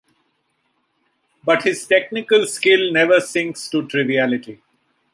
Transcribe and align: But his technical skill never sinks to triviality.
But 1.43 1.61
his 1.61 1.85
technical 1.85 2.47
skill 2.47 2.91
never 2.91 3.19
sinks 3.19 3.69
to 3.69 3.87
triviality. 3.87 4.63